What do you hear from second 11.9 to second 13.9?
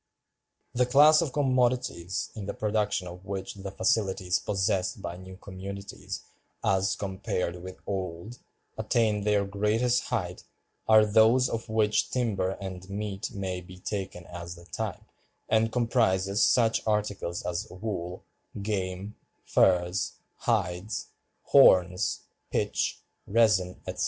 timber and meat may be